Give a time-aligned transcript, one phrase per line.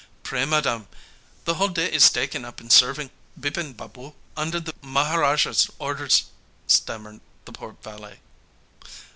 [0.23, 0.87] 'Pray, madam,
[1.45, 6.23] the whole day is taken up in serving Bipin Babu under the Maharaja's orders,'
[6.65, 8.19] stammered the poor valet.